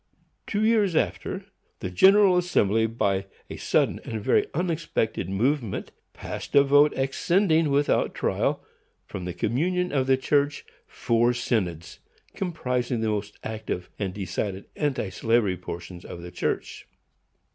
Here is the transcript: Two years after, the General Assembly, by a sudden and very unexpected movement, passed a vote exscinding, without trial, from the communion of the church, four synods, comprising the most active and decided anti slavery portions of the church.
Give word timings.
Two 0.47 0.65
years 0.65 0.95
after, 0.95 1.45
the 1.79 1.91
General 1.91 2.35
Assembly, 2.35 2.87
by 2.87 3.27
a 3.51 3.57
sudden 3.57 3.99
and 4.03 4.19
very 4.19 4.47
unexpected 4.55 5.29
movement, 5.29 5.91
passed 6.13 6.55
a 6.55 6.63
vote 6.63 6.91
exscinding, 6.95 7.67
without 7.69 8.15
trial, 8.15 8.65
from 9.05 9.25
the 9.25 9.33
communion 9.35 9.91
of 9.91 10.07
the 10.07 10.17
church, 10.17 10.65
four 10.87 11.33
synods, 11.33 11.99
comprising 12.33 13.01
the 13.01 13.09
most 13.09 13.37
active 13.43 13.91
and 13.99 14.15
decided 14.15 14.65
anti 14.75 15.09
slavery 15.11 15.55
portions 15.55 16.03
of 16.03 16.23
the 16.23 16.31
church. 16.31 16.87